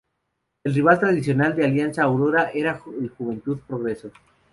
El 0.63 0.73
rival 0.73 0.99
tradicional 0.99 1.55
de 1.55 1.63
Alianza 1.63 2.01
Aurora 2.05 2.49
era 2.55 2.81
el 2.99 3.09
Juventud 3.11 3.59
Progreso. 3.67 4.09